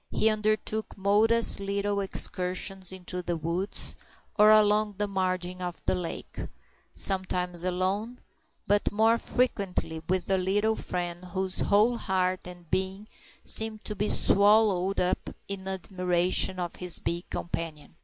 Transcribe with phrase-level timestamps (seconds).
[0.09, 3.95] He undertook modest little excursions into the woods
[4.35, 6.39] or along the margin of the lake,
[6.91, 8.17] sometimes alone,
[8.65, 13.07] but more frequently with a little friend whose whole heart and being
[13.43, 17.93] seemed to be swallowed up in admiration of his big companion.